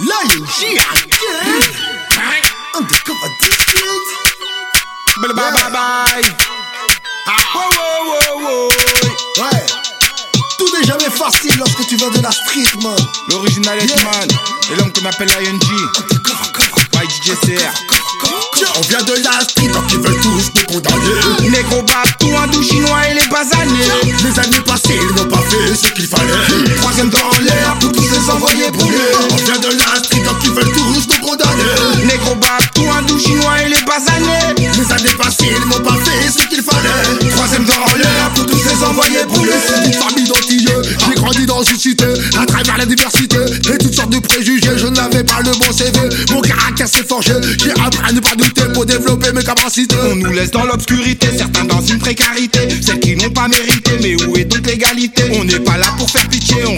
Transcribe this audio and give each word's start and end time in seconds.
L'ING 0.00 0.78
again. 0.78 1.62
Undercover 2.76 3.30
district. 3.40 4.08
Bye 5.20 5.32
bye 5.34 5.50
bye 5.50 5.70
bye. 5.72 6.22
Ah, 7.26 7.36
wow, 7.54 7.70
wow, 7.76 8.08
wow, 8.08 8.44
wow. 8.44 8.68
Ouais. 9.42 9.66
Tout 10.56 10.68
n'est 10.78 10.86
jamais 10.86 11.10
facile 11.10 11.56
lorsque 11.58 11.84
tu 11.88 11.96
viens 11.96 12.10
de 12.10 12.20
la 12.20 12.30
street, 12.30 12.78
man. 12.80 12.96
L'original 13.30 13.78
Yeah. 13.78 13.86
Hitman 13.96 14.28
et 14.70 14.76
l'homme 14.76 14.92
qu'on 14.92 15.06
appelle 15.06 15.30
ING. 15.30 15.60
YGCR. 17.02 17.72
On 18.76 18.80
vient 18.82 19.02
de 19.02 19.14
la 19.24 19.40
street, 19.40 19.68
donc 19.68 19.84
ils 19.90 19.98
veulent 19.98 20.20
tous 20.20 20.50
nous 20.54 20.66
condamner. 20.74 21.48
Négro 21.50 21.82
tout 22.20 22.36
un 22.36 22.46
doux 22.46 22.62
chinois 22.62 23.08
et 23.10 23.14
les 23.14 23.26
basanés. 23.28 23.88
Les 24.22 24.38
années 24.38 24.60
passées, 24.60 24.98
ils 25.00 25.14
n'ont 25.16 25.28
pas 25.28 25.42
fait 25.42 25.74
ce 25.74 25.92
qu'il 25.92 26.06
fallait. 26.06 26.74
Troisième 26.76 27.10
les 28.18 28.30
envoyer 28.30 28.70
brûler. 28.70 28.98
On 29.30 29.36
vient 29.36 29.58
de 29.58 29.68
la 29.68 30.02
street, 30.02 30.22
ils 30.44 30.50
veulent 30.50 30.72
tous 30.72 30.84
nous 30.84 31.26
condamner. 31.26 31.62
Négro 32.04 32.36
tout 32.74 32.84
un 32.96 33.02
doux 33.02 33.18
chinois 33.18 33.62
et 33.64 33.68
les 33.68 33.82
basanés. 33.86 34.54
Les 34.58 34.92
années 34.92 35.16
passées, 35.16 35.50
ils 35.50 35.68
n'ont 35.68 35.82
pas 35.82 35.96
fait 36.04 36.30
ce 36.30 36.46
qu'il 36.48 36.62
fallait. 36.62 37.30
Troisième 37.30 37.64
dans 37.64 37.96
l'air 37.96 38.30
pour 38.34 38.46
tous 38.46 38.56
les 38.56 38.84
envoyer 38.84 39.24
brûler. 39.26 39.52
Une 39.86 39.92
famille 39.92 40.28
d'antilleux, 40.28 40.82
j'ai 41.06 41.14
grandi 41.14 41.46
dans 41.46 41.62
une 41.62 41.78
cité, 41.78 42.06
à 42.38 42.46
travers 42.46 42.78
la 42.78 42.86
diversité 42.86 43.36
et 43.72 43.78
toutes 43.78 43.94
sortes 43.94 44.10
de 44.10 44.18
préjugés. 44.18 44.76
Je 44.76 44.86
n'avais 44.86 45.24
pas 45.24 45.40
le 45.44 45.52
bon 45.52 45.72
CV, 45.72 45.98
mon 46.30 46.40
caractère 46.40 46.88
s'est 46.88 47.04
forgé. 47.04 47.32
J'ai 47.62 47.72
appris 47.72 48.00
à 48.08 48.12
ne 48.12 48.20
pas 48.20 48.34
douter 48.36 48.64
pour 48.74 48.86
développer 48.86 49.32
mes 49.32 49.44
capacités. 49.44 49.96
On 50.10 50.16
nous 50.16 50.32
laisse 50.32 50.50
dans 50.50 50.64
l'obscurité, 50.64 51.28
certains 51.36 51.64
dans 51.64 51.82
une 51.82 51.98
précarité, 51.98 52.60
celles 52.84 53.00
qui 53.00 53.16
n'ont 53.16 53.30
pas 53.30 53.48
mérité. 53.48 53.92
Mais 54.02 54.22
où 54.24 54.36
est 54.36 54.44
donc 54.44 54.66
l'égalité? 54.66 55.24
On 55.38 55.44
n'est 55.44 55.60
pas 55.60 55.76
là 55.76 55.86
pour 55.96 56.10
faire 56.10 56.28
pitié, 56.28 56.56
on 56.66 56.76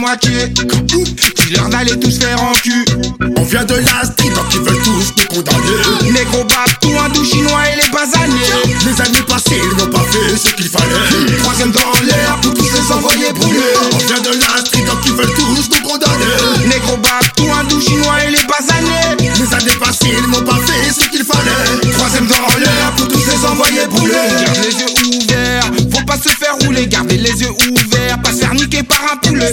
moitié. 0.00 0.48
Dis-leur 0.48 1.68
d'aller 1.68 1.98
tous 1.98 2.18
faire 2.18 2.42
en 2.42 2.52
cul. 2.52 2.84
On 3.36 3.42
vient 3.42 3.64
de 3.64 3.74
la 3.74 4.04
street, 4.04 4.30
donc 4.30 4.46
ils 4.52 4.60
veulent 4.60 4.82
tous 4.82 5.12
nous 5.16 5.36
condamner. 5.36 6.10
Négro 6.10 6.44
tout 6.80 6.92
un 6.98 7.08
doux 7.10 7.24
chinois 7.24 7.60
et 7.72 7.76
les 7.76 7.90
basanés. 7.92 8.34
Les 8.86 9.00
années 9.00 9.22
passées, 9.28 9.60
ils 9.62 9.76
n'ont 9.76 9.90
pas 9.90 10.04
fait 10.10 10.36
ce 10.36 10.54
qu'il 10.54 10.68
fallait. 10.68 11.36
Troisième 11.38 11.70
dans 11.70 11.80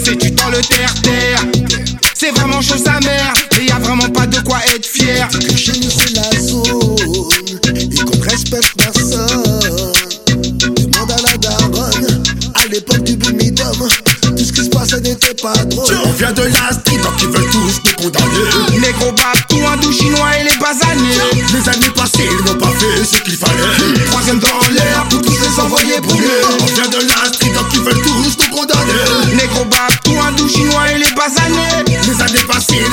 C'est 0.04 0.14
du 0.16 0.30
dans 0.30 0.48
le 0.48 0.60
terre-terre. 0.60 1.44
C'est 2.14 2.30
vraiment 2.30 2.60
chose 2.60 2.86
amère, 2.86 3.32
et 3.60 3.64
y 3.64 3.70
a 3.70 3.78
vraiment 3.78 4.08
pas 4.08 4.26
de 4.26 4.38
quoi 4.40 4.58
être 4.74 4.86
fier. 4.86 5.28
Que 5.28 5.56
chez 5.56 5.72
nous 5.72 5.90
c'est 5.90 6.14
la 6.14 6.40
zone 6.40 6.96
et 7.74 8.04
qu'on 8.04 8.20
respecte 8.20 8.74
personne. 8.76 9.60
Demande 10.74 11.10
à 11.10 11.16
la 11.22 11.36
daronne, 11.36 12.22
à 12.54 12.66
l'époque 12.66 13.02
du 13.04 13.16
boomidom, 13.16 13.88
tout 14.36 14.44
ce 14.44 14.52
qui 14.52 14.64
se 14.64 14.70
passait 14.70 15.00
n'était 15.00 15.34
pas 15.34 15.54
drôle. 15.64 15.94
On 16.04 16.12
vient 16.12 16.32
de 16.32 16.42
la 16.42 16.72
street, 16.72 16.98
donc 16.98 17.14
ils 17.20 17.28
veulent 17.28 17.50
tous 17.50 17.80
nous 17.84 18.04
condamner. 18.04 18.80
Négro 18.80 19.12
tout 19.48 19.60
un 19.66 19.76
doux 19.78 19.92
chinois 19.92 20.30
et 20.40 20.44
les 20.44 20.56
basanés. 20.58 21.18
Les 21.52 21.68
années 21.68 21.90
passées, 21.94 22.28
ils 22.30 22.44
n'ont 22.46 22.58
pas 22.58 22.67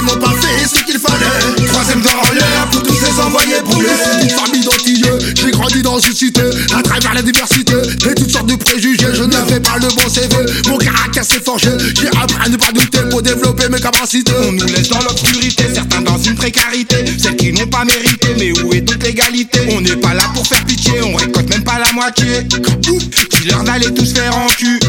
n'ont 0.05 0.19
pas 0.19 0.33
fait 0.41 0.67
ce 0.67 0.83
qu'il 0.83 0.99
fallait. 0.99 1.65
Troisième 1.67 2.01
dans 2.01 2.33
l'air 2.33 2.67
pour 2.71 2.83
tous 2.83 2.93
les 2.93 3.19
envoyer 3.21 3.61
brûler. 3.63 3.89
Une 4.21 4.29
famille 4.29 4.63
d'antilleux, 4.63 5.19
j'ai 5.35 5.51
grandi 5.51 5.81
dans 5.81 5.99
une 5.99 6.13
cité, 6.13 6.41
à 6.75 6.81
travers 6.81 7.13
la 7.13 7.21
diversité 7.21 7.73
et 8.09 8.15
toutes 8.15 8.31
sortes 8.31 8.47
de 8.47 8.55
préjugés. 8.55 9.07
Je 9.13 9.23
n'avais 9.23 9.59
pas 9.59 9.77
le 9.77 9.87
bon 9.87 10.09
CV, 10.09 10.35
mon 10.67 10.77
caractère 10.77 11.23
s'est 11.23 11.41
forgé. 11.43 11.69
J'ai 11.99 12.07
appris 12.07 12.37
à 12.43 12.49
ne 12.49 12.57
pas 12.57 12.71
douter 12.71 12.99
pour 13.09 13.21
développer 13.21 13.69
mes 13.69 13.79
capacités. 13.79 14.33
On 14.47 14.51
nous 14.51 14.65
laisse 14.65 14.89
dans 14.89 15.01
l'obscurité, 15.01 15.65
certains 15.73 16.01
dans 16.01 16.17
une 16.17 16.35
précarité, 16.35 16.97
celles 17.21 17.35
qui 17.35 17.51
n'ont 17.53 17.67
pas 17.67 17.85
mérité. 17.85 18.29
Mais 18.37 18.51
où 18.61 18.73
est 18.73 18.81
donc 18.81 19.03
l'égalité? 19.03 19.59
On 19.71 19.81
n'est 19.81 19.95
pas 19.95 20.13
là 20.13 20.23
pour 20.33 20.45
faire 20.47 20.63
pitié, 20.65 20.93
on 21.03 21.15
récolte 21.15 21.49
même 21.49 21.63
pas 21.63 21.79
la 21.79 21.91
moitié. 21.93 22.43
Dis-leur 22.43 23.63
d'aller 23.63 23.93
tous 23.93 24.13
faire 24.13 24.35
en 24.37 24.47
cul? 24.47 24.79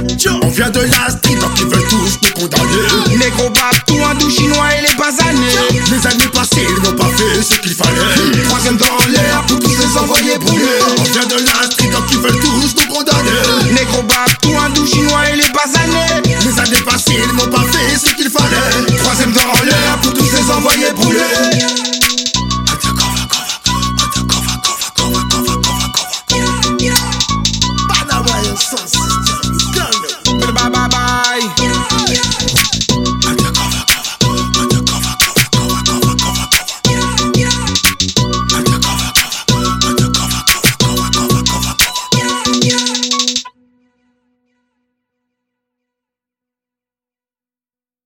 On 0.42 0.48
vient 0.48 0.70
de 0.70 0.80
la 0.80 1.10
street, 1.10 1.36
donc 1.40 1.52
ils 1.58 1.66
veulent 1.66 1.88
tous 1.88 2.25
condamnés. 2.36 3.16
Les 3.18 3.32
tout 3.86 4.00
en 4.00 4.14
doux 4.14 4.30
chinois 4.30 4.68
et 4.76 4.82
les 4.82 4.94
basanés. 4.96 5.80
Les 5.90 6.06
années 6.06 6.28
passées, 6.32 6.66
ils 6.68 6.82
n'ont 6.82 6.96
pas 6.96 7.08
fait 7.16 7.42
ce 7.42 7.58
qu'il 7.60 7.74
fallait. 7.74 8.42
Troisième 8.44 8.76
dans 8.76 8.98
l'air 9.08 9.42
pour 9.48 9.58
tous 9.58 9.70
les 9.70 9.98
envoyés 9.98 10.38
brûlés. 10.38 10.80
On 10.98 11.02
vient 11.02 11.26
de 11.26 11.44
la 11.44 11.70
street, 11.70 11.88
donc 11.88 12.04
ils 12.12 12.18
veulent 12.18 12.40
tous 12.40 12.52
nous 12.60 12.68
condamner. 12.92 13.30
Les 13.72 13.84
gros 13.86 14.04
tout 14.42 14.54
en 14.54 14.68
doux 14.70 14.86
chinois 14.86 15.30
et 15.32 15.36
les 15.36 15.48
basanés. 15.48 16.36
Les 16.44 16.60
années 16.60 16.84
passées, 16.84 17.16
ils 17.16 17.36
n'ont 17.36 17.50
pas 17.50 17.64
fait 17.72 17.98
ce 17.98 18.14
qu'il 18.14 18.30
fallait. 18.30 18.96
Troisième 18.98 19.32
dans 19.32 19.64
l'air 19.64 19.98
pour 20.02 20.12
tous 20.12 20.24
les 20.24 20.50
envoyés 20.50 20.92
brûlés. 20.94 21.35